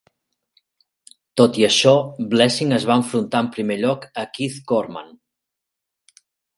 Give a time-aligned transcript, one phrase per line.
[1.41, 1.93] Tot i això,
[2.33, 5.17] Blessing es va enfrontar en primer lloc a Keith Corman.